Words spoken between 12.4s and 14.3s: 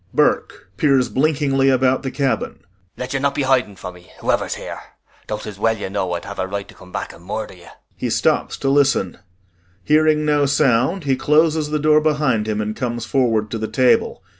him and comes forward to the table.